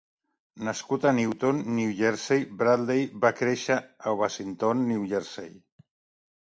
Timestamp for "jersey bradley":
1.99-3.05